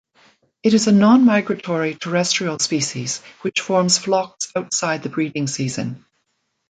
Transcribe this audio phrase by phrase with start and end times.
[0.63, 6.05] It is a non-migratory terrestrial species, which forms flocks outside the breeding season.